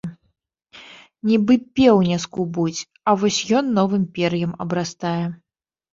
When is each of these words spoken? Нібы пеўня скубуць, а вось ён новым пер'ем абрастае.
Нібы 1.31 1.57
пеўня 1.79 2.17
скубуць, 2.25 2.83
а 3.11 3.15
вось 3.25 3.45
ён 3.61 3.65
новым 3.77 4.03
пер'ем 4.17 4.51
абрастае. 4.67 5.19